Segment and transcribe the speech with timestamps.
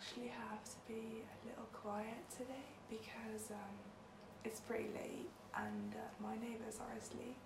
[0.00, 3.76] actually have to be a little quiet today because um,
[4.44, 7.36] it's pretty late and uh, my neighbours are asleep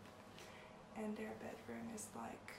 [0.96, 2.54] and their bedroom is like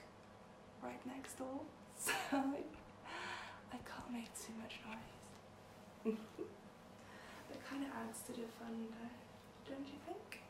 [0.82, 1.60] right next door
[1.98, 6.12] so I can't make too much noise.
[7.48, 10.45] that kind of adds to the fun though, don't you think?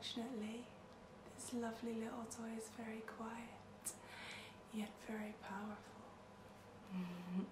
[0.00, 0.62] Fortunately,
[1.34, 3.90] this lovely little toy is very quiet,
[4.72, 6.06] yet very powerful.
[6.94, 7.42] Mm-hmm.